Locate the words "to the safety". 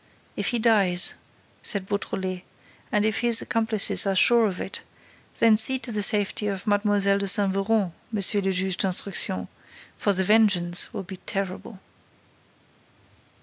5.77-6.47